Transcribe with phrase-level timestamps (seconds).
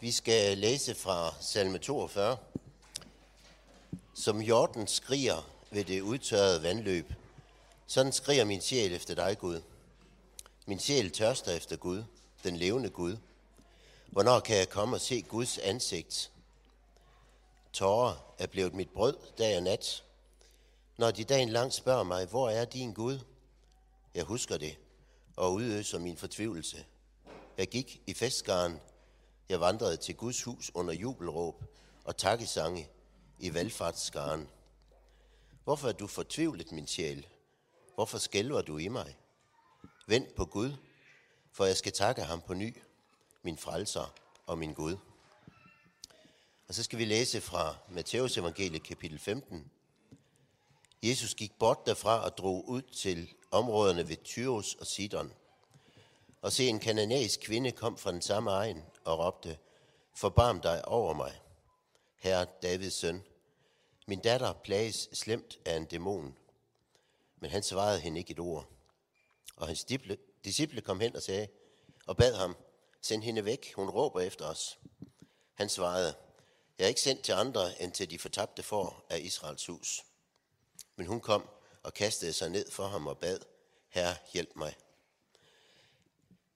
[0.00, 2.36] Vi skal læse fra salme 42.
[4.14, 7.12] Som jorden skriger ved det udtørrede vandløb,
[7.86, 9.60] sådan skriger min sjæl efter dig, Gud.
[10.66, 12.04] Min sjæl tørster efter Gud,
[12.44, 13.16] den levende Gud.
[14.06, 16.30] Hvornår kan jeg komme og se Guds ansigt?
[17.72, 20.04] Tårer er blevet mit brød dag og nat.
[20.96, 23.18] Når de dagen lang spørger mig, hvor er din Gud?
[24.14, 24.76] Jeg husker det
[25.36, 26.84] og udøser min fortvivlelse.
[27.58, 28.80] Jeg gik i festgaren.
[29.48, 31.64] Jeg vandrede til Guds hus under jubelråb
[32.04, 32.88] og takkesange
[33.38, 34.48] i valgfartsskaren.
[35.64, 37.26] Hvorfor er du fortvivlet, min sjæl?
[37.94, 39.16] Hvorfor skælver du i mig?
[40.06, 40.72] Vent på Gud,
[41.52, 42.76] for jeg skal takke ham på ny,
[43.42, 44.14] min frelser
[44.46, 44.96] og min Gud.
[46.68, 49.70] Og så skal vi læse fra Matteus evangeliet kapitel 15.
[51.02, 55.32] Jesus gik bort derfra og drog ud til områderne ved Tyros og Sidon.
[56.42, 59.58] Og se, en kananæisk kvinde kom fra den samme egen og råbte,
[60.14, 61.40] Forbarm dig over mig,
[62.16, 63.24] herre Davids søn.
[64.06, 66.36] Min datter plages slemt af en dæmon.
[67.36, 68.68] Men han svarede hende ikke et ord.
[69.56, 69.84] Og hans
[70.44, 71.48] disciple kom hen og sagde,
[72.06, 72.56] og bad ham,
[73.02, 74.78] send hende væk, hun råber efter os.
[75.54, 76.14] Han svarede,
[76.78, 80.04] jeg er ikke sendt til andre end til de fortabte får af Israels hus.
[80.96, 81.48] Men hun kom
[81.82, 83.38] og kastede sig ned for ham og bad,
[83.88, 84.76] Herre, hjælp mig.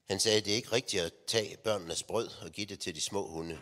[0.07, 3.01] Han sagde, det er ikke rigtigt at tage børnenes brød og give det til de
[3.01, 3.59] små hunde.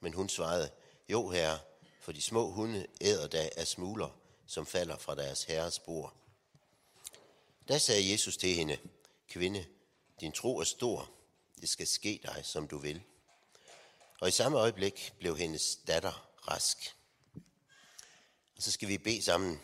[0.00, 0.70] Men hun svarede,
[1.08, 1.58] jo herre,
[2.00, 6.14] for de små hunde æder da af smuler, som falder fra deres herres bord.
[7.68, 8.78] Da sagde Jesus til hende,
[9.28, 9.66] kvinde,
[10.20, 11.10] din tro er stor,
[11.60, 13.02] det skal ske dig, som du vil.
[14.20, 16.96] Og i samme øjeblik blev hendes datter rask.
[18.56, 19.60] Og så skal vi bede sammen.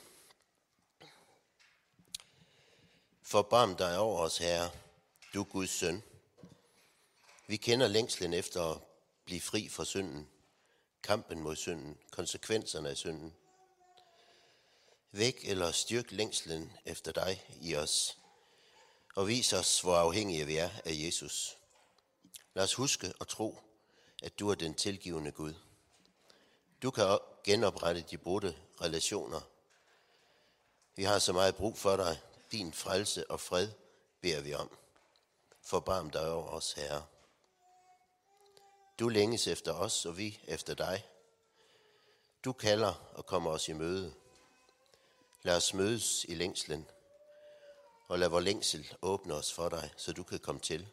[3.22, 4.70] Forbarm dig over os, Herre,
[5.34, 6.02] du Guds søn.
[7.46, 8.80] Vi kender længslen efter at
[9.24, 10.28] blive fri fra synden,
[11.02, 13.34] kampen mod synden, konsekvenserne af synden.
[15.12, 18.18] Væk eller styrk længslen efter dig i os,
[19.16, 21.56] og vis os, hvor afhængige vi er af Jesus.
[22.54, 23.58] Lad os huske og tro,
[24.22, 25.54] at du er den tilgivende Gud.
[26.82, 29.40] Du kan genoprette de brudte relationer.
[30.96, 32.20] Vi har så meget brug for dig.
[32.52, 33.68] Din frelse og fred
[34.20, 34.79] beder vi om.
[35.62, 37.06] Forbarm dig over os, Herre.
[38.98, 41.06] Du længes efter os, og vi efter dig.
[42.44, 44.14] Du kalder og kommer os i møde.
[45.42, 46.86] Lad os mødes i længslen,
[48.08, 50.88] og lad vor længsel åbne os for dig, så du kan komme til.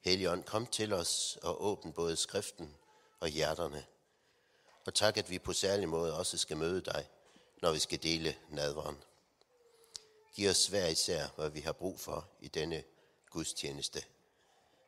[0.00, 2.76] Helligånd, kom til os og åbn både skriften
[3.20, 3.86] og hjerterne.
[4.86, 7.08] Og tak, at vi på særlig måde også skal møde dig,
[7.62, 9.04] når vi skal dele nadveren.
[10.34, 12.82] Giv os hver især, hvad vi har brug for i denne
[13.30, 14.00] gudstjeneste.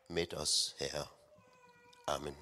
[0.09, 1.07] Med os, Herre.
[2.07, 2.35] Amen.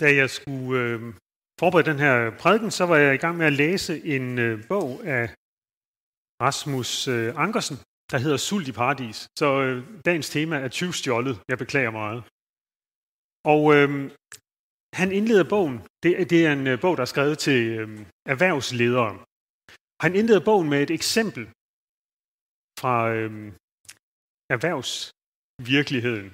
[0.00, 1.14] Da jeg skulle øh,
[1.58, 5.06] forberede den her prædiken, så var jeg i gang med at læse en øh, bog
[5.06, 5.34] af
[6.40, 7.76] Rasmus øh, Ankersen,
[8.12, 9.18] der hedder Sult i Paradis.
[9.40, 11.34] Så øh, dagens tema er tyvstjålet.
[11.50, 12.20] Jeg beklager meget.
[13.52, 13.90] Og øh,
[15.00, 15.76] han indleder bogen.
[16.02, 17.88] Det, det er en øh, bog, der er skrevet til øh,
[18.32, 19.12] erhvervsledere.
[20.04, 21.44] Han indleder bogen med et eksempel
[22.80, 23.32] fra øh,
[24.54, 26.28] erhvervsvirkeligheden.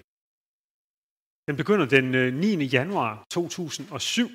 [1.48, 2.64] Den begynder den øh, 9.
[2.76, 4.28] Januar 2007,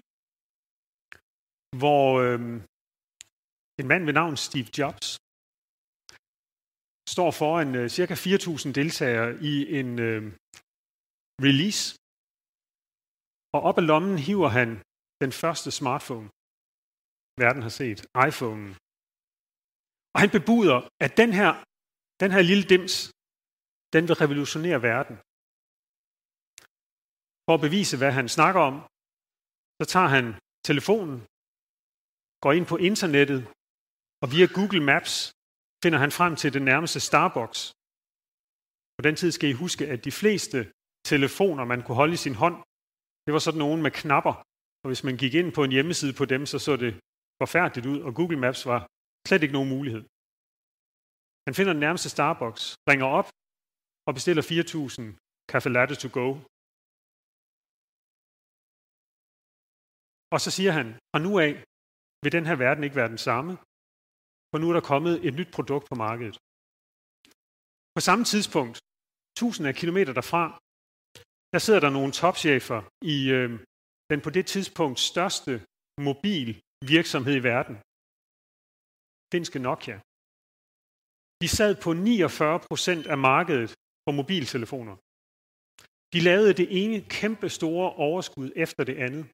[1.82, 2.40] hvor øh,
[3.80, 5.08] en mand ved navn Steve Jobs
[7.10, 10.22] står foran uh, cirka 4.000 deltagere i en øh,
[11.48, 11.84] release.
[13.56, 14.70] Og op ad lommen hiver han
[15.24, 16.28] den første smartphone,
[17.44, 18.00] verden har set,
[18.30, 18.66] iPhone.
[20.14, 21.52] Og han bebuder, at den her,
[22.22, 22.96] den her lille dims,
[23.96, 25.16] den vil revolutionere verden.
[27.46, 28.76] For at bevise, hvad han snakker om,
[29.80, 30.26] så tager han
[30.70, 31.18] telefonen,
[32.44, 33.42] går ind på internettet,
[34.22, 35.16] og via Google Maps
[35.84, 37.62] finder han frem til den nærmeste Starbucks.
[38.98, 40.60] På den tid skal I huske, at de fleste
[41.12, 42.58] telefoner, man kunne holde i sin hånd,
[43.26, 44.36] det var sådan nogen med knapper.
[44.84, 46.92] Og hvis man gik ind på en hjemmeside på dem, så så det
[47.42, 48.80] forfærdeligt ud, og Google Maps var
[49.28, 50.04] slet ikke nogen mulighed.
[51.48, 53.30] Han finder den nærmeste Starbucks, ringer op
[54.08, 55.02] og bestiller 4.000
[55.52, 56.28] kaffe latte to go.
[60.34, 61.52] Og så siger han, og nu af
[62.24, 63.52] vil den her verden ikke være den samme
[64.54, 66.36] for nu er der kommet et nyt produkt på markedet.
[67.96, 68.76] På samme tidspunkt,
[69.40, 70.44] tusinder af kilometer derfra,
[71.54, 72.82] der sidder der nogle topchefer
[73.14, 73.50] i øh,
[74.12, 75.54] den på det tidspunkt største
[76.10, 76.48] mobil
[76.94, 77.76] virksomhed i verden,
[79.34, 79.98] finske Nokia.
[81.42, 83.70] De sad på 49 procent af markedet
[84.04, 84.96] for mobiltelefoner.
[86.14, 89.26] De lavede det ene kæmpe store overskud efter det andet,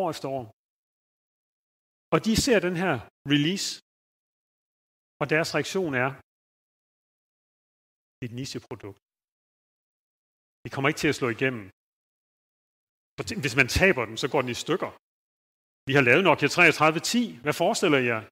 [0.00, 0.46] år efter år.
[2.14, 2.94] Og de ser den her
[3.32, 3.68] release,
[5.22, 6.10] og deres reaktion er,
[8.24, 9.00] et nicheprodukt.
[10.62, 11.64] Det kommer ikke til at slå igennem.
[13.16, 14.90] For Hvis man taber den, så går den i stykker.
[15.88, 17.20] Vi har lavet Nokia 3310.
[17.44, 18.22] Hvad forestiller I jer?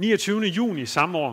[0.00, 0.46] 29.
[0.58, 1.32] juni samme år,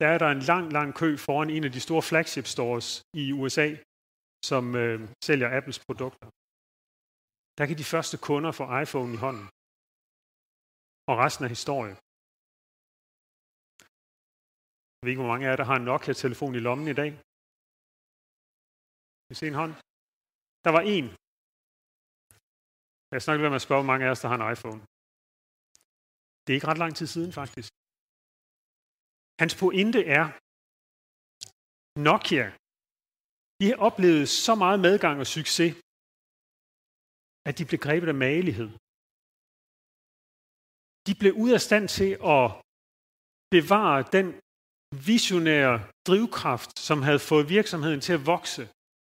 [0.00, 2.86] der er der en lang, lang kø foran en af de store flagship stores
[3.22, 3.66] i USA,
[4.50, 6.26] som øh, sælger Apples produkter.
[7.58, 9.46] Der kan de første kunder få iPhone i hånden.
[11.10, 11.94] Og resten er historie.
[14.96, 17.10] Jeg ved ikke, hvor mange af jer, der har en Nokia-telefon i lommen i dag.
[19.22, 19.74] Kan I se en hånd?
[20.64, 21.06] Der var en.
[23.12, 24.80] Jeg snakker lidt med at spørge, hvor mange af os, der har en iPhone.
[26.42, 27.70] Det er ikke ret lang tid siden, faktisk.
[29.42, 30.24] Hans pointe er,
[32.08, 32.46] Nokia,
[33.58, 35.72] de har oplevet så meget medgang og succes,
[37.48, 38.70] at de blev grebet af malighed.
[41.06, 42.46] De blev ud af stand til at
[43.54, 44.26] bevare den
[45.10, 45.76] visionære
[46.08, 48.64] drivkraft, som havde fået virksomheden til at vokse,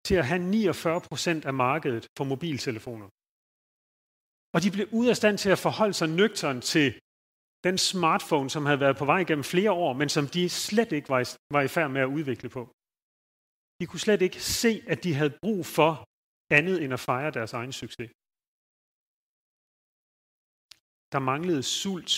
[0.08, 3.08] til at have 49 procent af markedet for mobiltelefoner.
[4.56, 6.88] Og de blev ud af stand til at forholde sig nøgtern til
[7.68, 11.10] den smartphone, som havde været på vej gennem flere år, men som de slet ikke
[11.10, 11.26] var i,
[11.56, 12.62] var i færd med at udvikle på.
[13.80, 15.92] De kunne slet ikke se, at de havde brug for
[16.58, 18.12] andet end at fejre deres egen succes.
[21.14, 22.14] Der manglede sult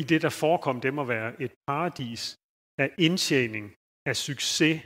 [0.00, 2.22] i det, der forekom dem at være et paradis
[2.82, 3.64] af indtjening,
[4.10, 4.76] af succes,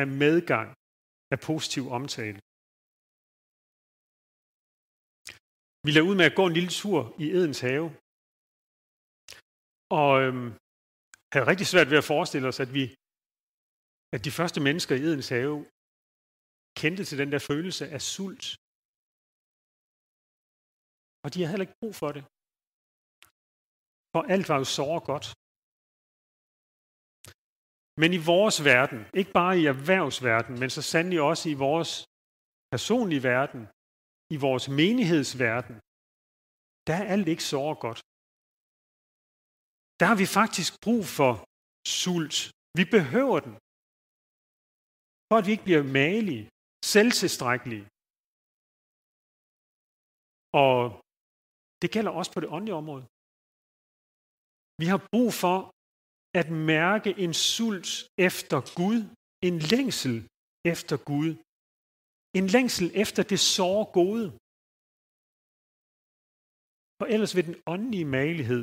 [0.00, 0.68] af medgang,
[1.32, 2.38] af positiv omtale.
[5.84, 7.86] Vi lader ud med at gå en lille tur i Edens have,
[10.00, 10.48] og øhm,
[11.32, 12.84] havde rigtig svært ved at forestille os, at vi,
[14.14, 15.56] at de første mennesker i Edens have
[16.82, 18.46] kendte til den der følelse af sult.
[21.24, 22.22] Og de havde heller ikke brug for det.
[24.12, 25.26] For alt var jo så godt.
[28.02, 31.90] Men i vores verden, ikke bare i erhvervsverden, men så sandelig også i vores
[32.72, 33.62] personlige verden,
[34.34, 35.76] i vores menighedsverden,
[36.86, 38.00] der er alt ikke så godt.
[40.00, 41.32] Der har vi faktisk brug for
[42.00, 42.38] sult.
[42.78, 43.54] Vi behøver den.
[45.28, 46.44] For at vi ikke bliver malige,
[46.92, 47.86] selvtilstrækkelige.
[50.64, 50.80] Og
[51.82, 53.04] det gælder også på det åndelige område.
[54.80, 55.56] Vi har brug for
[56.40, 57.90] at mærke en sult
[58.28, 58.98] efter Gud,
[59.48, 60.16] en længsel
[60.72, 61.30] efter Gud,
[62.38, 64.26] en længsel efter det såre gode.
[66.98, 68.62] For ellers vil den åndelige malighed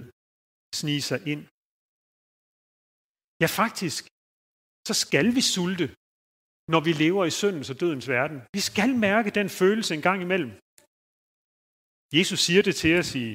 [0.79, 1.43] snige sig ind.
[3.43, 4.01] Ja, faktisk,
[4.87, 5.85] så skal vi sulte,
[6.73, 8.37] når vi lever i syndens og dødens verden.
[8.57, 10.51] Vi skal mærke den følelse en gang imellem.
[12.19, 13.27] Jesus siger det til os i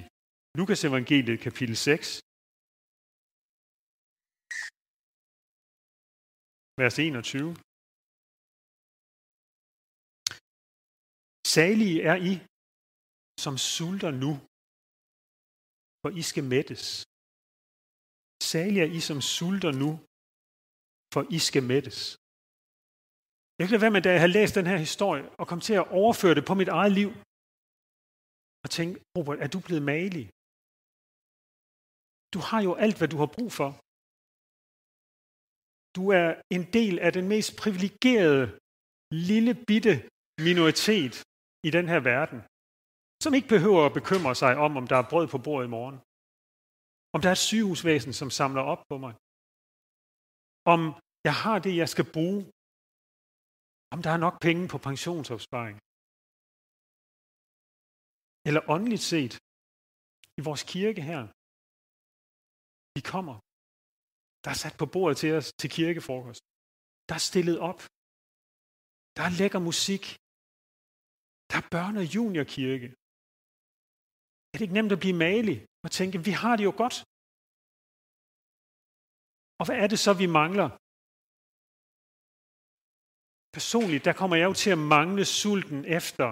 [0.59, 2.07] Lukas evangeliet kapitel 6,
[6.81, 7.49] vers 21.
[11.55, 12.35] Salige er I,
[13.45, 14.33] som sulter nu,
[16.03, 16.85] for I skal mættes.
[18.53, 19.91] Salige er I, som sulter nu,
[21.15, 22.01] for I skal mættes.
[23.61, 25.89] Jeg kan være med, da jeg har læst den her historie, og kom til at
[26.01, 27.11] overføre det på mit eget liv,
[28.65, 30.27] og tænke, Robert, er du blevet malig?
[32.35, 33.71] Du har jo alt, hvad du har brug for.
[35.97, 38.45] Du er en del af den mest privilegerede
[39.31, 39.95] lille bitte
[40.49, 41.15] minoritet
[41.69, 42.39] i den her verden,
[43.25, 45.99] som ikke behøver at bekymre sig om, om der er brød på bordet i morgen.
[47.15, 49.13] Om der er et sygehusvæsen, som samler op på mig.
[50.75, 50.81] Om
[51.29, 52.41] jeg har det, jeg skal bruge.
[53.95, 55.77] Om der er nok penge på pensionsopsparing.
[58.49, 59.35] Eller åndeligt set,
[60.39, 61.23] i vores kirke her.
[62.97, 63.37] Vi kommer
[64.45, 66.43] der er sat på bordet til os til kirkefrokost.
[67.09, 67.81] Der er stillet op.
[69.17, 70.05] Der er lækker musik.
[71.51, 72.89] Der er børne- og juniorkirke.
[74.51, 76.97] Er det ikke nemt at blive malig og tænke, vi har det jo godt?
[79.61, 80.69] Og hvad er det så, vi mangler?
[83.57, 86.29] Personligt, der kommer jeg jo til at mangle sulten efter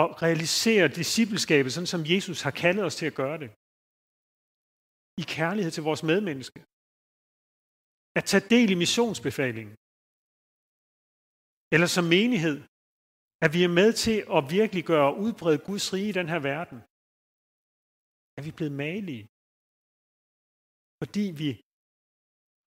[0.00, 3.50] og realisere discipleskabet, sådan som Jesus har kaldet os til at gøre det.
[5.22, 6.60] I kærlighed til vores medmenneske
[8.18, 9.74] at tage del i missionsbefalingen.
[11.74, 12.58] Eller som menighed,
[13.44, 16.40] at vi er med til at virkelig gøre og udbrede Guds rige i den her
[16.50, 16.78] verden.
[18.38, 19.24] Er vi blevet malige?
[21.00, 21.48] Fordi vi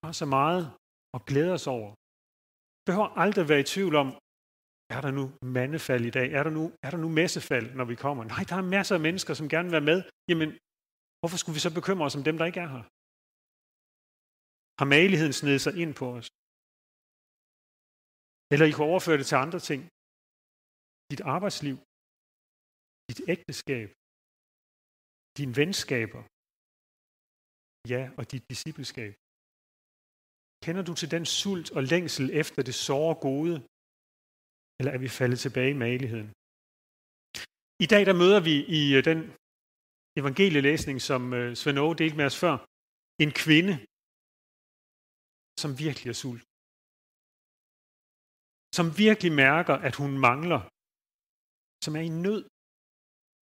[0.03, 0.63] har så meget
[1.15, 1.89] at glæde os over.
[2.87, 4.07] Behøver aldrig være i tvivl om,
[4.95, 5.25] er der nu
[5.59, 6.27] mandefald i dag?
[6.39, 8.23] Er der nu, er der nu messefald, når vi kommer?
[8.33, 9.99] Nej, der er masser af mennesker, som gerne vil være med.
[10.29, 10.49] Jamen,
[11.19, 12.83] hvorfor skulle vi så bekymre os om dem, der ikke er her?
[14.79, 16.27] Har maligheden snedet sig ind på os?
[18.53, 19.81] Eller I kunne overføre det til andre ting.
[21.11, 21.77] Dit arbejdsliv,
[23.09, 23.89] dit ægteskab,
[25.37, 26.21] dine venskaber,
[27.93, 29.13] ja, og dit discipleskab.
[30.65, 33.55] Kender du til den sult og længsel efter det såre gode,
[34.81, 36.29] eller er vi faldet tilbage i maligheden?
[37.85, 39.19] I dag der møder vi i øh, den
[40.21, 42.55] evangelielæsning, som øh, Svend Aage delte med os før,
[43.23, 43.73] en kvinde,
[45.61, 46.43] som virkelig er sult.
[48.77, 50.61] Som virkelig mærker, at hun mangler.
[51.83, 52.41] Som er i nød.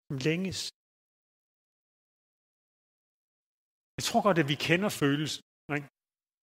[0.07, 0.59] Som længes.
[3.97, 5.41] Jeg tror godt, at vi kender følelsen.
[5.77, 5.87] Ikke?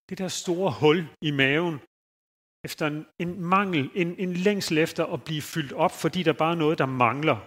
[0.09, 1.77] Det der store hul i maven,
[2.69, 6.53] efter en, en mangel, en, en længsel efter at blive fyldt op, fordi der bare
[6.55, 7.39] er noget, der mangler.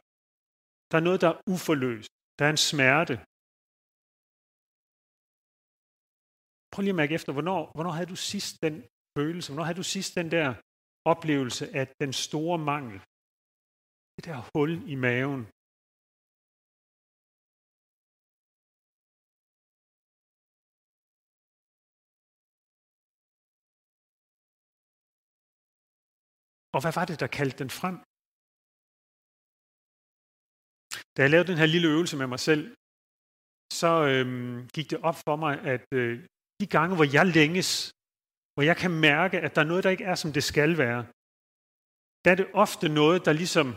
[0.89, 2.12] Der er noget, der er uforløst.
[2.38, 3.15] Der er en smerte.
[6.72, 8.75] Prøv lige at mærke efter, hvornår, hvornår havde du sidst den
[9.17, 9.48] følelse?
[9.50, 10.48] Hvornår havde du sidst den der
[11.13, 12.98] oplevelse af den store mangel?
[14.15, 15.41] Det der hul i maven.
[26.75, 27.98] Og hvad var det, der kaldte den frem?
[31.15, 32.63] Da jeg lavede den her lille øvelse med mig selv,
[33.82, 36.15] så øhm, gik det op for mig, at øh,
[36.60, 37.70] de gange, hvor jeg længes,
[38.53, 41.01] hvor jeg kan mærke, at der er noget, der ikke er, som det skal være,
[42.24, 43.67] der er det ofte noget, der ligesom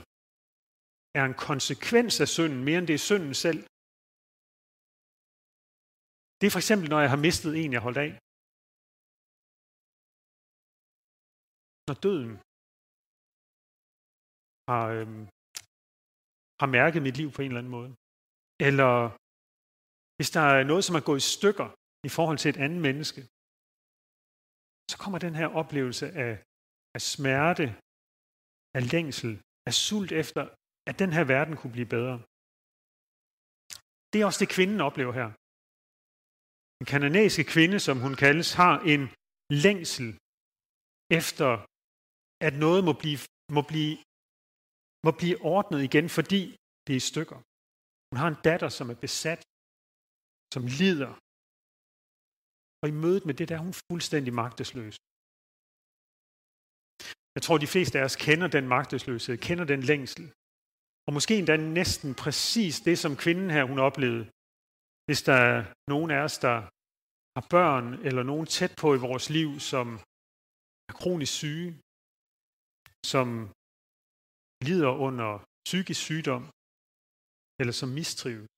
[1.19, 3.61] er en konsekvens af synden, mere end det er synden selv.
[6.39, 8.13] Det er for eksempel, når jeg har mistet en, jeg holdt af.
[11.89, 12.35] Når døden
[14.71, 15.25] har, øhm,
[16.61, 17.91] har mærket mit liv på en eller anden måde.
[18.69, 18.93] Eller
[20.17, 21.69] hvis der er noget, som er gået i stykker
[22.09, 23.21] i forhold til et andet menneske,
[24.91, 26.33] så kommer den her oplevelse af,
[26.97, 27.67] af smerte,
[28.77, 29.33] af længsel,
[29.69, 30.43] af sult efter,
[30.91, 32.17] at den her verden kunne blive bedre.
[34.11, 35.29] Det er også det, kvinden oplever her.
[36.79, 39.03] Den kananæiske kvinde, som hun kaldes, har en
[39.65, 40.09] længsel
[41.19, 41.51] efter,
[42.47, 43.21] at noget må blive,
[43.57, 43.93] må blive
[45.09, 46.43] må blive ordnet igen, fordi
[46.85, 47.39] det er i stykker.
[48.11, 49.43] Hun har en datter, som er besat,
[50.55, 51.13] som lider.
[52.81, 54.97] Og i mødet med det, der er hun fuldstændig magtesløs.
[57.37, 60.25] Jeg tror, de fleste af os kender den magtesløshed, kender den længsel.
[61.07, 64.25] Og måske endda næsten præcis det, som kvinden her hun oplevede.
[65.07, 65.59] Hvis der er
[65.93, 66.57] nogen af os, der
[67.37, 69.87] har børn eller nogen tæt på i vores liv, som
[70.91, 71.71] er kronisk syge,
[73.13, 73.29] som
[74.67, 75.31] lider under
[75.69, 76.43] psykisk sygdom,
[77.61, 78.49] eller som mistrives.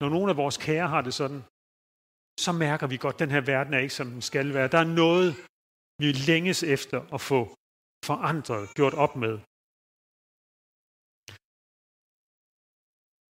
[0.00, 1.42] Når nogle af vores kære har det sådan,
[2.44, 4.68] så mærker vi godt, at den her verden er ikke, som den skal være.
[4.74, 5.28] Der er noget,
[6.02, 7.40] vi længes efter at få
[8.10, 9.34] forandret, gjort op med.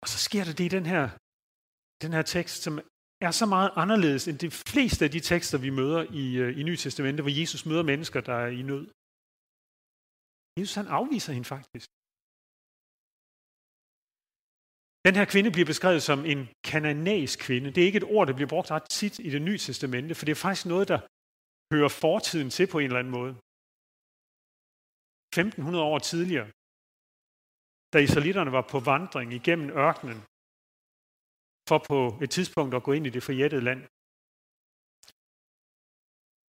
[0.02, 1.04] Og så sker der det i den her,
[2.04, 2.74] den her tekst, som
[3.26, 6.62] er så meget anderledes end de fleste af de tekster, vi møder i, øh, i
[6.62, 8.84] Nye Testamente, hvor Jesus møder mennesker, der er i nød.
[10.58, 11.88] Jesus han afviser hende faktisk.
[15.06, 17.68] Den her kvinde bliver beskrevet som en kananæisk kvinde.
[17.72, 20.24] Det er ikke et ord, der bliver brugt ret tit i det nye testamente, for
[20.24, 20.98] det er faktisk noget, der
[21.72, 23.32] hører fortiden til på en eller anden måde.
[25.32, 26.48] 1500 år tidligere,
[27.92, 30.20] da israelitterne var på vandring igennem ørkenen,
[31.68, 33.82] for på et tidspunkt at gå ind i det forjættede land,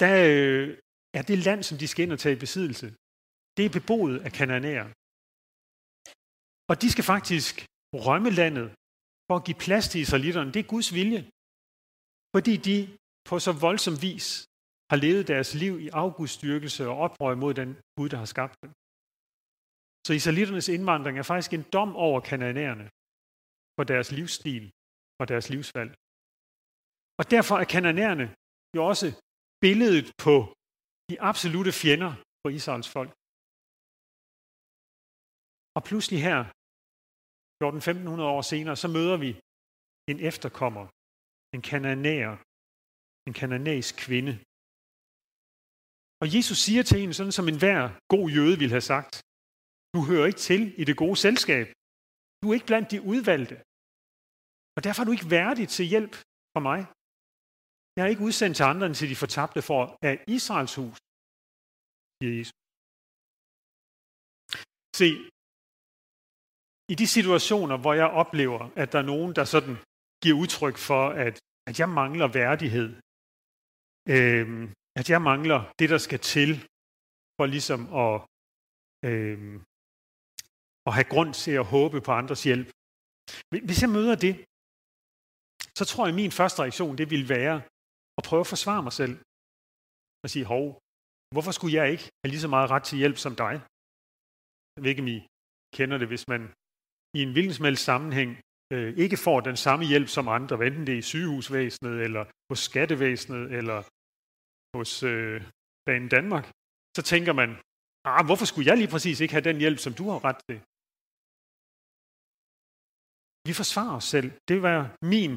[0.02, 0.68] der øh,
[1.18, 2.86] er det land, som de skal ind og tage i besiddelse,
[3.56, 4.86] det er beboet af kananæer.
[6.70, 7.54] Og de skal faktisk
[8.06, 8.66] rømme landet
[9.26, 10.52] for at give plads til israelitterne.
[10.54, 11.22] Det er Guds vilje.
[12.34, 12.76] Fordi de
[13.28, 14.26] på så voldsom vis
[14.90, 18.70] har levet deres liv i afgudstyrkelse og oprør mod den Gud, der har skabt dem.
[20.06, 22.86] Så israelitternes indvandring er faktisk en dom over kananæerne
[23.76, 24.64] for deres livsstil
[25.20, 25.90] og deres livsvalg.
[27.20, 28.26] Og derfor er kananæerne
[28.76, 29.08] jo også
[29.64, 30.36] billedet på
[31.08, 33.10] de absolute fjender for Israels folk.
[35.76, 36.40] Og pludselig her,
[37.62, 39.30] 14-1500 år senere, så møder vi
[40.12, 40.84] en efterkommer,
[41.56, 42.34] en kananæer,
[43.28, 44.34] en kananæisk kvinde,
[46.22, 47.82] Og Jesus siger til hende, sådan som enhver
[48.14, 49.14] god jøde ville have sagt,
[49.94, 51.66] du hører ikke til i det gode selskab.
[52.40, 53.56] Du er ikke blandt de udvalgte.
[54.76, 56.14] Og derfor er du ikke værdig til hjælp
[56.52, 56.80] fra mig.
[57.96, 60.96] Jeg er ikke udsendt til andre end til de fortabte for af Israels hus,
[62.18, 62.58] siger Jesus.
[65.00, 65.08] Se,
[66.92, 69.76] i de situationer, hvor jeg oplever, at der er nogen, der sådan
[70.22, 71.34] giver udtryk for, at,
[71.68, 72.88] at jeg mangler værdighed,
[74.14, 74.46] øh,
[75.00, 76.50] at jeg mangler det, der skal til,
[77.36, 78.14] for ligesom at,
[79.08, 79.38] øh,
[80.88, 82.68] at have grund til at håbe på andres hjælp.
[83.68, 84.34] Hvis jeg møder det,
[85.78, 87.56] så tror jeg, at min første reaktion, det vil være
[88.18, 89.14] at prøve at forsvare mig selv.
[90.22, 90.64] Og sige, hov,
[91.34, 93.54] hvorfor skulle jeg ikke have lige så meget ret til hjælp som dig?
[94.74, 95.18] Jeg ved ikke, om I
[95.76, 96.42] kender det, hvis man
[97.16, 98.30] i en hvilken som helst sammenhæng
[98.72, 102.60] øh, ikke får den samme hjælp som andre, enten det er i sygehusvæsenet, eller hos
[102.68, 103.78] skattevæsenet, eller
[104.76, 105.38] hos øh,
[105.86, 106.46] Banen Danmark,
[106.96, 107.50] så tænker man,
[108.04, 110.58] ah, hvorfor skulle jeg lige præcis ikke have den hjælp, som du har ret til?
[113.48, 114.28] Vi forsvarer os selv.
[114.50, 114.78] Det var
[115.12, 115.32] min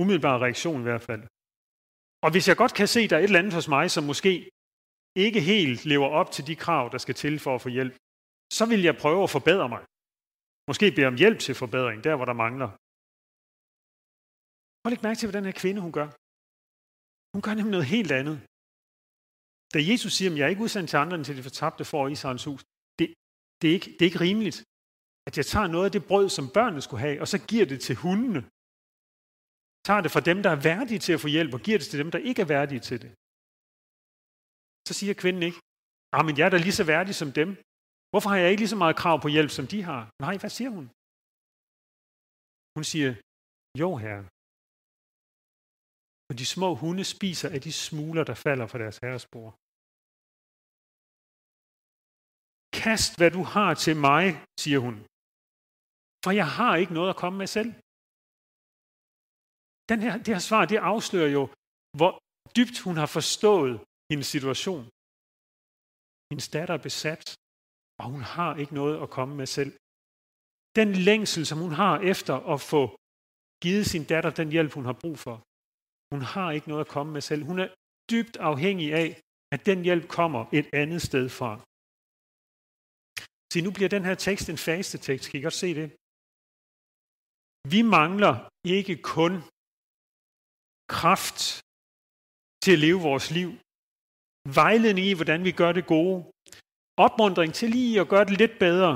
[0.00, 1.22] umiddelbare reaktion i hvert fald.
[2.24, 4.04] Og hvis jeg godt kan se, at der er et eller andet hos mig, som
[4.10, 4.32] måske
[5.26, 7.94] ikke helt lever op til de krav, der skal til for at få hjælp,
[8.58, 9.82] så vil jeg prøve at forbedre mig.
[10.70, 12.70] Måske bede om hjælp til forbedring, der hvor der mangler.
[14.82, 16.08] Prøv at mærke til, hvad den her kvinde hun gør.
[17.34, 18.36] Hun gør nemlig noget helt andet.
[19.74, 22.00] Da Jesus siger, at jeg er ikke udsendt til andre end til de fortabte for
[22.14, 22.60] Israels hus,
[22.98, 23.06] det,
[23.60, 24.58] det, er ikke, det er ikke rimeligt,
[25.28, 27.78] at jeg tager noget af det brød, som børnene skulle have, og så giver det
[27.86, 28.40] til hundene.
[29.88, 32.00] Tager det fra dem, der er værdige til at få hjælp, og giver det til
[32.02, 33.10] dem, der ikke er værdige til det.
[34.88, 35.60] Så siger kvinden ikke,
[36.16, 37.50] ah, men jeg er da lige så værdig som dem.
[38.16, 40.02] Hvorfor har jeg ikke lige så meget krav på hjælp, som de har?
[40.24, 40.86] Nej, hvad siger hun?
[42.76, 43.10] Hun siger,
[43.82, 44.24] jo herre.
[46.26, 49.52] For de små hunde spiser af de smuler, der falder fra deres herres bord.
[52.82, 54.24] Kast, hvad du har til mig,
[54.62, 54.96] siger hun.
[56.24, 57.70] For jeg har ikke noget at komme med selv.
[59.90, 61.42] Den her, det her svar, det afslører jo,
[61.98, 62.12] hvor
[62.56, 63.74] dybt hun har forstået
[64.10, 64.82] hendes situation.
[66.30, 67.24] Hendes datter er besat
[68.00, 69.72] og hun har ikke noget at komme med selv.
[70.80, 72.82] Den længsel, som hun har efter at få
[73.64, 75.36] givet sin datter den hjælp, hun har brug for,
[76.12, 77.42] hun har ikke noget at komme med selv.
[77.50, 77.68] Hun er
[78.10, 79.08] dybt afhængig af,
[79.54, 81.50] at den hjælp kommer et andet sted fra.
[83.52, 85.24] Se, nu bliver den her tekst en faste tekst.
[85.28, 85.88] Kan I godt se det?
[87.74, 88.34] Vi mangler
[88.76, 89.32] ikke kun
[90.96, 91.40] kraft
[92.62, 93.50] til at leve vores liv,
[94.60, 96.18] vejledning i, hvordan vi gør det gode,
[97.04, 98.92] opmundring til lige at gøre det lidt bedre.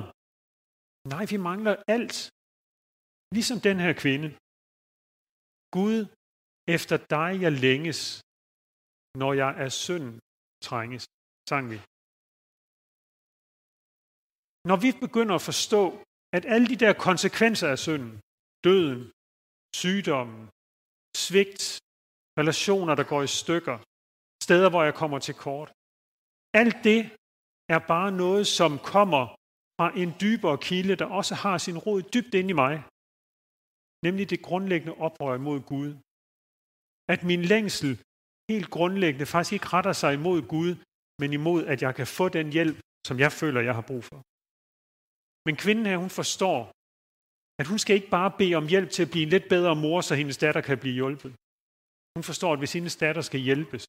[1.12, 2.16] Nej, vi mangler alt.
[3.36, 4.28] Ligesom den her kvinde.
[5.76, 5.98] Gud,
[6.76, 8.00] efter dig jeg længes,
[9.20, 10.08] når jeg er synd
[10.68, 11.04] trænges,
[11.50, 11.78] sang vi.
[14.70, 15.82] Når vi begynder at forstå,
[16.36, 18.12] at alle de der konsekvenser af synden,
[18.66, 19.00] døden,
[19.82, 20.42] sygdommen,
[21.24, 21.62] svigt,
[22.40, 23.76] relationer, der går i stykker,
[24.46, 25.70] steder, hvor jeg kommer til kort,
[26.60, 27.00] alt det
[27.74, 29.24] er bare noget, som kommer
[29.78, 32.74] fra en dybere kilde, der også har sin rod dybt inde i mig.
[34.06, 35.90] Nemlig det grundlæggende oprør mod Gud.
[37.12, 37.92] At min længsel
[38.50, 40.70] helt grundlæggende faktisk ikke retter sig imod Gud,
[41.20, 44.18] men imod, at jeg kan få den hjælp, som jeg føler, jeg har brug for.
[45.46, 46.60] Men kvinden her, hun forstår,
[47.60, 50.00] at hun skal ikke bare bede om hjælp til at blive en lidt bedre mor,
[50.00, 51.32] så hendes datter kan blive hjulpet.
[52.16, 53.82] Hun forstår, at hvis hendes datter skal hjælpes,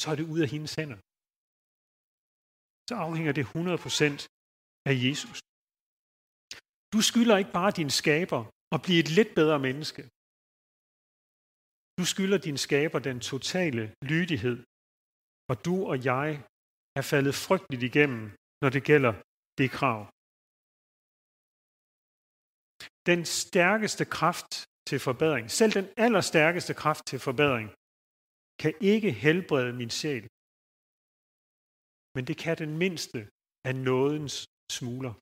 [0.00, 0.98] så er det ud af hendes hænder
[2.88, 3.52] så afhænger det 100%
[4.90, 5.38] af Jesus.
[6.94, 8.40] Du skylder ikke bare din skaber
[8.74, 10.02] at blive et lidt bedre menneske.
[11.98, 14.56] Du skylder din skaber den totale lydighed,
[15.50, 16.28] og du og jeg
[16.98, 18.24] er faldet frygteligt igennem,
[18.62, 19.12] når det gælder
[19.58, 20.00] det krav.
[23.10, 24.50] Den stærkeste kraft
[24.88, 27.68] til forbedring, selv den allerstærkeste kraft til forbedring,
[28.62, 30.24] kan ikke helbrede min sjæl
[32.14, 33.20] men det kan den mindste
[33.68, 34.34] af nådens
[34.76, 35.14] smuler.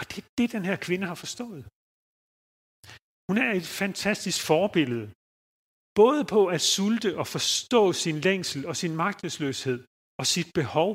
[0.00, 1.62] Og det er det, den her kvinde har forstået.
[3.28, 5.06] Hun er et fantastisk forbillede,
[6.00, 9.78] både på at sulte og forstå sin længsel og sin magtesløshed
[10.20, 10.90] og sit behov,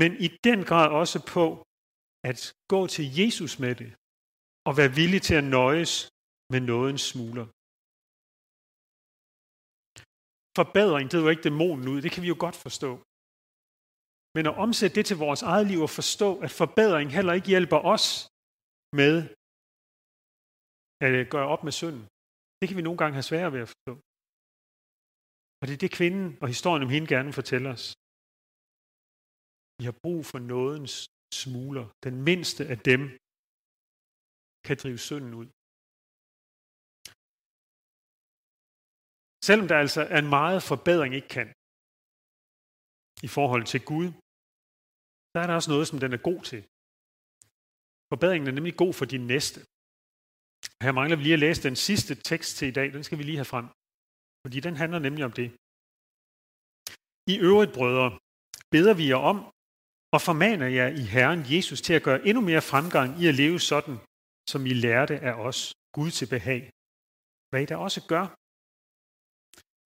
[0.00, 1.44] men i den grad også på
[2.30, 2.38] at
[2.74, 3.90] gå til Jesus med det
[4.68, 5.92] og være villig til at nøjes
[6.52, 7.46] med nådens smuler.
[10.58, 12.92] Forbedring, det ikke dæmonen ud, det kan vi jo godt forstå.
[14.36, 17.80] Men at omsætte det til vores eget liv og forstå, at forbedring heller ikke hjælper
[17.94, 18.04] os
[19.00, 19.14] med
[21.04, 22.04] at øh, gøre op med synden,
[22.58, 23.94] det kan vi nogle gange have svært ved at forstå.
[25.60, 27.84] Og det er det, kvinden og historien om hende gerne fortæller os.
[29.78, 30.94] Vi har brug for nådens
[31.40, 31.86] smuler.
[32.06, 33.00] Den mindste af dem
[34.66, 35.48] kan drive synden ud.
[39.46, 41.48] Selvom der altså er en meget forbedring ikke kan
[43.26, 44.06] i forhold til Gud,
[45.32, 46.60] der er der også noget, som den er god til.
[48.10, 49.58] Forbedringen er nemlig god for din næste.
[50.84, 52.86] Her mangler vi lige at læse den sidste tekst til i dag.
[52.96, 53.66] Den skal vi lige have frem.
[54.44, 55.48] Fordi den handler nemlig om det.
[57.32, 58.08] I øvrigt, brødre,
[58.74, 59.38] beder vi jer om
[60.14, 63.58] og formaner jer i Herren Jesus til at gøre endnu mere fremgang i at leve
[63.70, 63.96] sådan,
[64.52, 65.58] som I lærte af os,
[65.96, 66.62] Gud til behag.
[67.50, 68.26] Hvad I da også gør.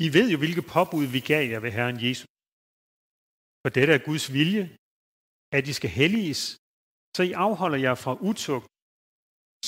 [0.06, 2.30] I ved jo, hvilke påbud vi gav jer ved Herren Jesus.
[3.62, 4.64] For dette er Guds vilje,
[5.56, 6.42] at I skal helliges,
[7.16, 8.68] så I afholder jer fra utugt.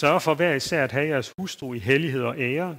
[0.00, 2.70] Sørg for hver især at have jeres hustru i hellighed og ære,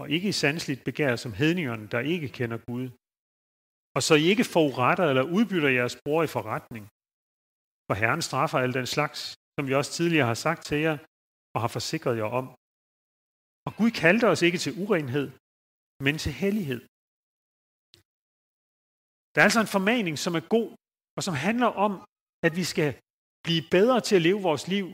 [0.00, 2.86] og ikke i sandsligt begær som hedningerne, der ikke kender Gud.
[3.96, 6.84] Og så I ikke foruretter eller udbytter jeres bror i forretning.
[7.86, 9.18] For Herren straffer al den slags,
[9.54, 10.96] som vi også tidligere har sagt til jer,
[11.54, 12.46] og har forsikret jer om.
[13.66, 15.26] Og Gud kaldte os ikke til urenhed,
[16.06, 16.80] men til hellighed.
[19.32, 20.68] Der er altså en formaning, som er god,
[21.16, 21.92] og som handler om,
[22.46, 22.90] at vi skal
[23.46, 24.86] blive bedre til at leve vores liv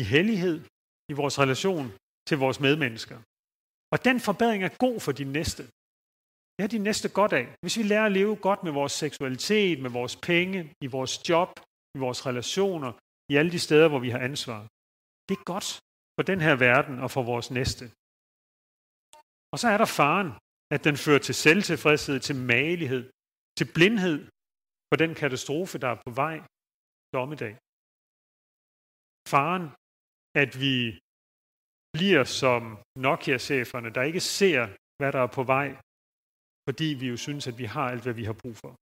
[0.00, 0.56] i hellighed,
[1.10, 1.86] i vores relation
[2.28, 3.18] til vores medmennesker.
[3.92, 5.62] Og den forbedring er god for din næste.
[6.54, 7.46] Det har din næste godt af.
[7.62, 11.50] Hvis vi lærer at leve godt med vores seksualitet, med vores penge, i vores job,
[11.96, 12.92] i vores relationer,
[13.32, 14.60] i alle de steder, hvor vi har ansvar.
[15.28, 15.68] Det er godt
[16.16, 17.84] for den her verden og for vores næste.
[19.52, 20.30] Og så er der faren,
[20.74, 23.02] at den fører til selvtilfredshed, til magelighed,
[23.62, 24.18] til blindhed
[24.88, 26.36] for den katastrofe, der er på vej
[27.16, 27.54] dommedag.
[29.32, 29.66] Faren,
[30.42, 30.76] at vi
[31.96, 32.62] bliver som
[33.06, 34.62] Nokia-cheferne, der ikke ser,
[34.98, 35.68] hvad der er på vej,
[36.66, 38.72] fordi vi jo synes, at vi har alt, hvad vi har brug for.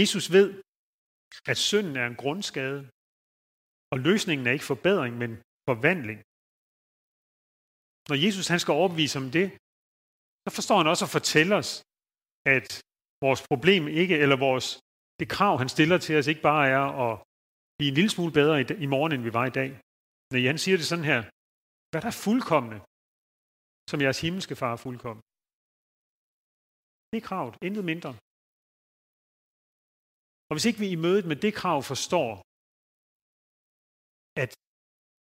[0.00, 0.48] Jesus ved,
[1.50, 2.80] at synden er en grundskade,
[3.92, 5.30] og løsningen er ikke forbedring, men
[5.70, 6.18] forvandling.
[8.10, 9.46] Når Jesus han skal overbevise om det,
[10.44, 11.70] så forstår han også at fortælle os,
[12.54, 12.68] at
[13.24, 14.66] vores problem ikke, eller vores,
[15.20, 17.12] det krav, han stiller til os, ikke bare er at
[17.76, 19.70] blive en lille smule bedre i, i morgen, end vi var i dag.
[20.30, 21.20] Når han siger det sådan her,
[21.90, 22.78] hvad der er fuldkommende,
[23.90, 25.22] som jeres himmelske far er fuldkommen.
[27.10, 28.12] Det er kravet, intet mindre.
[30.48, 32.30] Og hvis ikke vi i mødet med det krav forstår,
[34.42, 34.52] at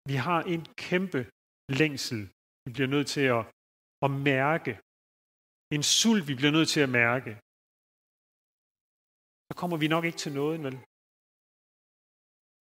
[0.10, 1.22] vi har en kæmpe
[1.82, 2.22] længsel,
[2.63, 3.43] vi bliver nødt til at,
[4.06, 4.72] at mærke,
[5.75, 7.32] en sult, vi bliver nødt til at mærke,
[9.47, 10.77] så kommer vi nok ikke til noget, vel?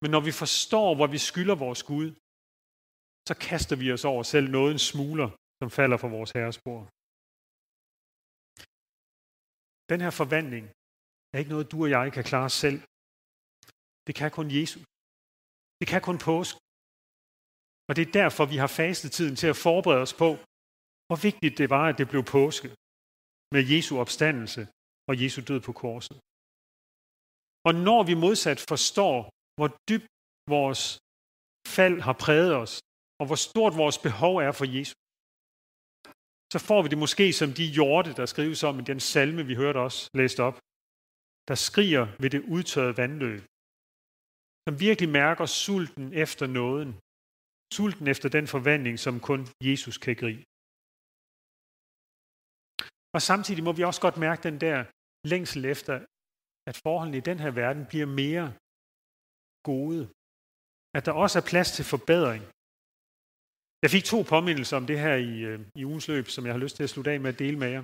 [0.02, 2.08] Men når vi forstår, hvor vi skylder vores Gud,
[3.28, 6.86] så kaster vi os over selv noget en smuler, som falder fra vores herres bord.
[9.92, 10.66] Den her forvandling
[11.32, 12.80] er ikke noget, du og jeg kan klare selv.
[14.08, 14.84] Det kan kun Jesus.
[15.80, 16.58] Det kan kun påske.
[17.88, 20.30] Og det er derfor, vi har fastet tiden til at forberede os på,
[21.08, 22.68] hvor vigtigt det var, at det blev påske
[23.54, 24.62] med Jesu opstandelse
[25.10, 26.18] og Jesu død på korset.
[27.68, 29.18] Og når vi modsat forstår,
[29.58, 30.10] hvor dybt
[30.56, 30.82] vores
[31.76, 32.74] fald har præget os,
[33.20, 35.02] og hvor stort vores behov er for Jesus,
[36.54, 39.56] så får vi det måske som de hjorte, der skrives om i den salme, vi
[39.62, 40.58] hørte også læst op,
[41.50, 43.42] der skriger ved det udtørrede vandløb,
[44.66, 46.92] som virkelig mærker sulten efter nåden,
[47.78, 50.44] sulten efter den forvandling, som kun Jesus kan gribe.
[53.16, 54.78] Og samtidig må vi også godt mærke den der
[55.32, 55.96] længsel efter,
[56.70, 58.48] at forholdene i den her verden bliver mere
[59.70, 60.02] gode.
[60.98, 62.44] At der også er plads til forbedring.
[63.84, 66.64] Jeg fik to påmindelser om det her i, øh, i ugens løb, som jeg har
[66.64, 67.84] lyst til at slutte af med at dele med jer.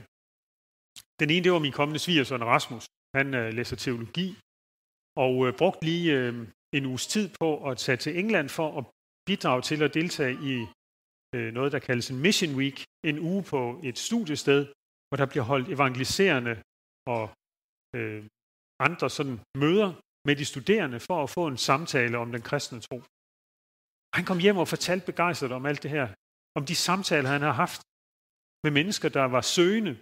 [1.21, 2.85] Den ene, det var min kommende svigersøn Rasmus.
[3.17, 4.27] Han øh, læser teologi,
[5.25, 6.33] og øh, brugte lige øh,
[6.77, 8.83] en uges tid på at tage til England for at
[9.27, 10.55] bidrage til at deltage i
[11.35, 12.77] øh, noget, der kaldes en Mission Week,
[13.09, 14.61] en uge på et studiested,
[15.07, 16.55] hvor der bliver holdt evangeliserende
[17.13, 17.23] og
[17.97, 18.21] øh,
[18.87, 19.89] andre sådan møder
[20.27, 22.97] med de studerende for at få en samtale om den kristne tro.
[24.17, 26.07] Han kom hjem og fortalte begejstret om alt det her,
[26.57, 27.81] om de samtaler, han har haft
[28.63, 29.93] med mennesker, der var søgende,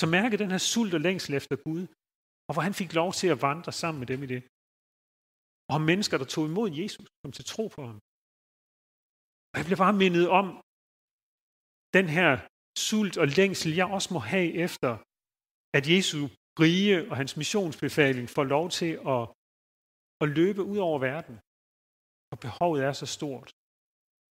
[0.00, 1.82] som mærkede den her sult og længsel efter Gud,
[2.48, 4.42] og hvor han fik lov til at vandre sammen med dem i det.
[5.68, 7.98] Og om mennesker, der tog imod Jesus, kom til tro på ham.
[9.50, 10.46] Og jeg blev bare mindet om
[11.96, 12.30] den her
[12.86, 14.90] sult og længsel, jeg også må have efter,
[15.78, 16.20] at Jesu
[16.62, 19.22] rige og hans missionsbefaling får lov til at,
[20.22, 21.36] at løbe ud over verden.
[22.32, 23.48] Og behovet er så stort.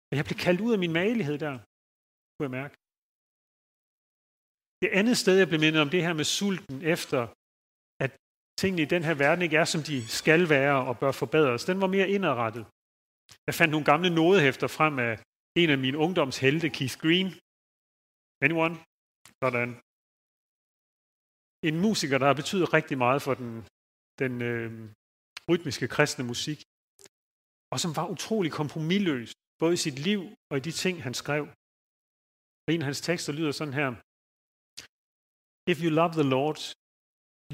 [0.08, 1.54] Og jeg blev kaldt ud af min malighed der,
[2.34, 2.74] kunne jeg mærke.
[4.82, 7.20] Det andet sted, jeg blev mindet om det her med sulten efter,
[8.04, 8.10] at
[8.60, 11.80] tingene i den her verden ikke er, som de skal være og bør forbedres, den
[11.80, 12.64] var mere indrettet.
[13.46, 15.14] Jeg fandt nogle gamle nodehæfter frem af
[15.60, 17.30] en af mine ungdomshelte, Keith Green.
[18.44, 18.74] Anyone?
[19.42, 19.70] Sådan.
[21.68, 23.52] En musiker, der har betydet rigtig meget for den,
[24.22, 24.70] den øh,
[25.50, 26.58] rytmiske kristne musik,
[27.72, 30.20] og som var utrolig kompromilløs, både i sit liv
[30.50, 31.44] og i de ting, han skrev.
[32.64, 33.88] Og en af hans tekster lyder sådan her.
[35.72, 36.60] If you love the Lord,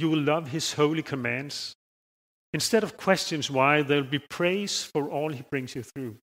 [0.00, 1.56] you will love his holy commands.
[2.58, 6.14] Instead of questions why, there will be praise for all he brings you through.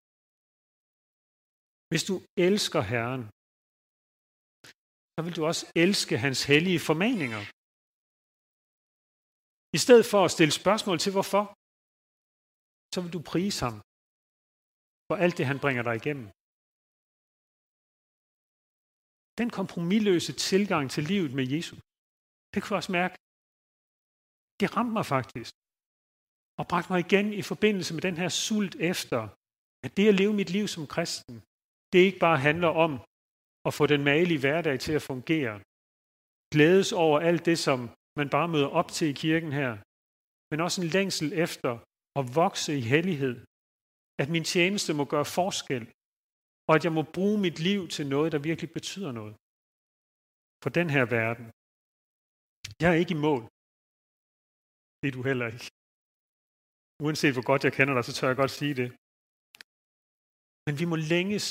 [1.89, 2.15] Hvis du
[2.47, 3.23] elsker Herren,
[5.13, 7.41] så vil du også elske hans hellige formaninger.
[9.77, 11.43] I stedet for at stille spørgsmål til hvorfor,
[12.93, 13.77] så vil du prise ham
[15.07, 16.27] for alt det, han bringer dig igennem.
[19.41, 21.79] Den kompromilløse tilgang til livet med Jesus,
[22.51, 23.15] det kunne jeg også mærke.
[24.59, 25.53] Det ramte mig faktisk.
[26.59, 29.21] Og bragte mig igen i forbindelse med den her sult efter,
[29.85, 31.35] at det at leve mit liv som kristen,
[31.91, 32.91] det ikke bare handler om
[33.65, 35.55] og få den malige hverdag til at fungere.
[36.53, 37.79] Glædes over alt det, som
[38.19, 39.71] man bare møder op til i kirken her,
[40.49, 41.71] men også en længsel efter
[42.19, 43.35] at vokse i hellighed.
[44.21, 45.83] At min tjeneste må gøre forskel,
[46.67, 49.35] og at jeg må bruge mit liv til noget, der virkelig betyder noget.
[50.63, 51.45] For den her verden.
[52.81, 53.43] Jeg er ikke i mål.
[54.99, 55.65] Det er du heller ikke.
[57.03, 58.89] Uanset hvor godt jeg kender dig, så tør jeg godt sige det.
[60.65, 61.45] Men vi må længes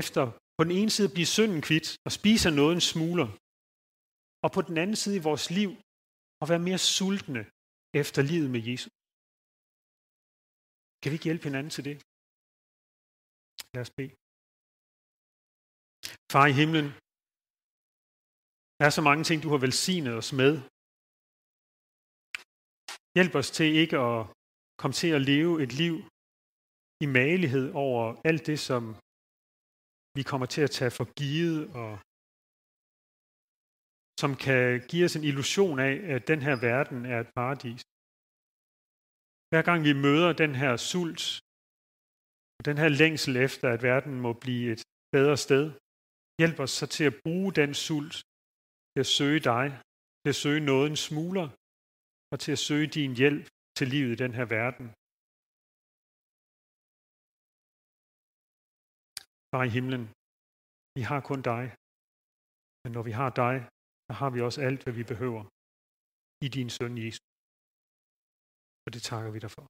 [0.00, 0.24] efter
[0.58, 3.28] på den ene side blive synden kvidt og spise af noget en smuler,
[4.44, 5.70] og på den anden side i vores liv
[6.42, 7.42] at være mere sultne
[8.00, 8.92] efter livet med Jesus.
[11.00, 11.96] Kan vi ikke hjælpe hinanden til det?
[13.74, 14.12] Lad os bede.
[16.32, 16.86] Far i himlen,
[18.78, 20.52] der er så mange ting, du har velsignet os med.
[23.16, 24.20] Hjælp os til ikke at
[24.80, 25.94] komme til at leve et liv
[27.04, 28.82] i malighed over alt det, som
[30.18, 31.92] vi kommer til at tage for givet, og
[34.22, 37.82] som kan give os en illusion af, at den her verden er et paradis.
[39.50, 41.22] Hver gang vi møder den her sult,
[42.58, 44.82] og den her længsel efter, at verden må blive et
[45.16, 45.64] bedre sted,
[46.40, 48.16] hjælp os så til at bruge den sult
[48.92, 49.66] til at søge dig,
[50.22, 51.48] til at søge nåden smuler,
[52.32, 53.44] og til at søge din hjælp
[53.78, 54.86] til livet i den her verden.
[59.50, 60.04] Far i himlen,
[60.96, 61.64] vi har kun dig.
[62.82, 63.54] Men når vi har dig,
[64.06, 65.42] så har vi også alt, hvad vi behøver
[66.46, 67.28] i din søn Jesus.
[68.84, 69.64] Og det takker vi dig for.